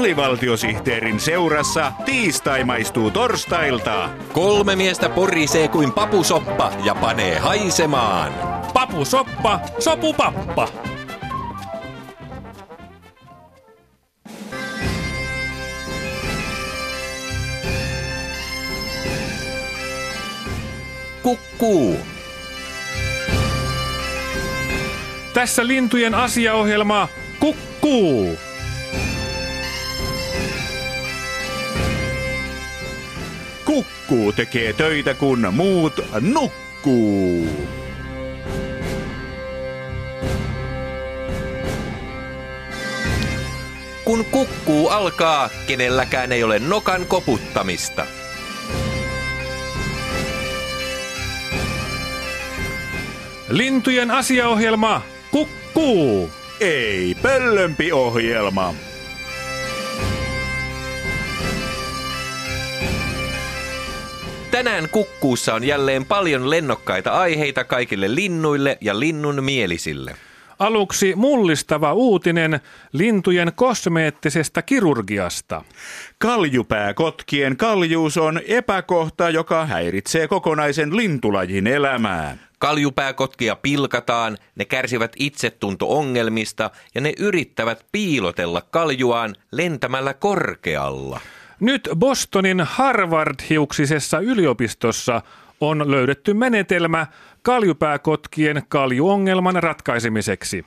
[0.00, 4.08] alivaltiosihteerin seurassa tiistai maistuu torstailta.
[4.32, 8.32] Kolme miestä porisee kuin papusoppa ja panee haisemaan.
[8.74, 10.68] Papusoppa, sopupappa.
[21.22, 21.96] Kukkuu.
[25.34, 27.08] Tässä lintujen asiaohjelma
[27.40, 28.49] Kukkuu.
[33.70, 37.46] Kukkuu tekee töitä, kun muut nukkuu.
[44.04, 48.06] Kun kukkuu alkaa, kenelläkään ei ole nokan koputtamista.
[53.48, 56.30] Lintujen asiaohjelma Kukkuu.
[56.60, 58.74] Ei pöllömpi ohjelma.
[64.60, 70.16] Tänään kukkuussa on jälleen paljon lennokkaita aiheita kaikille linnuille ja linnun mielisille.
[70.58, 72.60] Aluksi mullistava uutinen
[72.92, 75.64] lintujen kosmeettisesta kirurgiasta.
[76.18, 82.36] Kaljupääkotkien kaljuus on epäkohta, joka häiritsee kokonaisen lintulajin elämää.
[82.58, 91.20] Kaljupääkotkia pilkataan, ne kärsivät itsetunto-ongelmista ja ne yrittävät piilotella kaljuaan lentämällä korkealla.
[91.60, 95.22] Nyt Bostonin Harvard-hiuksisessa yliopistossa
[95.60, 97.06] on löydetty menetelmä
[97.42, 100.64] kaljupääkotkien kaljuongelman ratkaisemiseksi.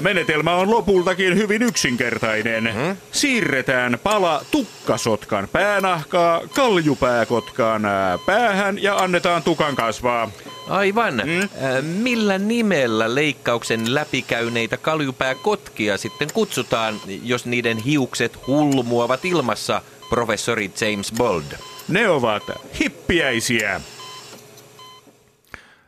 [0.00, 2.74] Menetelmä on lopultakin hyvin yksinkertainen.
[2.74, 2.96] Hmm?
[3.12, 10.30] Siirretään pala tukkasotkan päänahkaa kaljupääkotkan ää, päähän ja annetaan tukan kasvaa.
[10.68, 11.14] Aivan.
[11.14, 11.40] Mm.
[11.40, 11.48] Äh,
[11.82, 21.44] millä nimellä leikkauksen läpikäyneitä kaljupääkotkia sitten kutsutaan, jos niiden hiukset hulmuavat ilmassa, professori James Bold?
[21.88, 22.42] Ne ovat
[22.80, 23.80] hippiäisiä.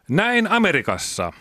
[0.08, 1.32] Näin Amerikassa.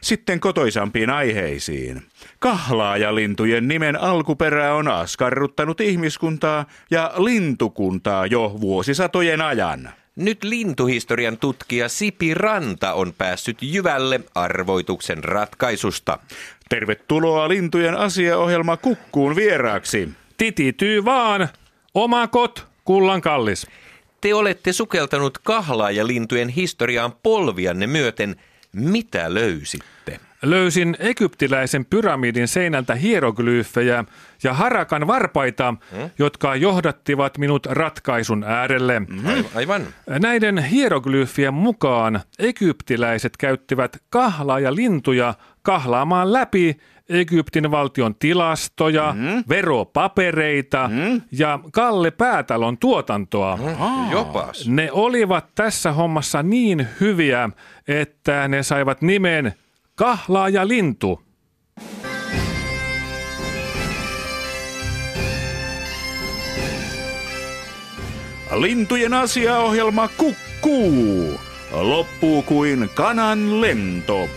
[0.00, 2.02] Sitten kotoisampiin aiheisiin.
[2.38, 9.92] Kahlaajalintujen nimen alkuperä on askarruttanut ihmiskuntaa ja lintukuntaa jo vuosisatojen ajan.
[10.16, 16.18] Nyt lintuhistorian tutkija Sipi Ranta on päässyt jyvälle arvoituksen ratkaisusta.
[16.68, 20.08] Tervetuloa lintujen asiaohjelma Kukkuun vieraaksi.
[20.38, 21.48] Titityy vaan.
[21.94, 23.66] Omakot, kullan kallis.
[24.20, 28.36] Te olette sukeltanut kahlaajalintujen historiaan polvianne myöten.
[28.72, 30.20] Mitä löysitte?
[30.42, 34.04] Löysin egyptiläisen pyramidin seinältä hieroglyfejä
[34.42, 36.10] ja harakan varpaita, hmm?
[36.18, 39.00] jotka johdattivat minut ratkaisun äärelle.
[39.00, 39.44] Mm-hmm.
[39.54, 39.82] Aivan.
[40.08, 46.76] Näiden hieroglyfien mukaan egyptiläiset käyttivät kahlaa ja lintuja kahlaamaan läpi
[47.08, 49.44] Egyptin valtion tilastoja, mm.
[49.48, 51.22] veropapereita mm.
[51.32, 53.56] ja Kalle Päätalon tuotantoa.
[53.56, 54.10] Mm.
[54.10, 54.68] Jopas.
[54.68, 57.50] Ne olivat tässä hommassa niin hyviä,
[57.88, 59.54] että ne saivat nimen
[59.96, 61.22] Kahlaa ja lintu.
[68.60, 71.40] Lintujen asiaohjelma kukkuu.
[71.72, 74.28] Loppuu kuin kanan lento.